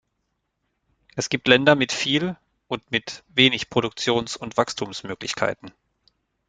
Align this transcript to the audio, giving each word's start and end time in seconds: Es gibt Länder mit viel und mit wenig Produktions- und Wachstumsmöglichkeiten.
Es 1.15 1.29
gibt 1.29 1.47
Länder 1.47 1.75
mit 1.75 1.91
viel 1.91 2.35
und 2.67 2.89
mit 2.89 3.23
wenig 3.27 3.69
Produktions- 3.69 4.35
und 4.35 4.57
Wachstumsmöglichkeiten. 4.57 5.75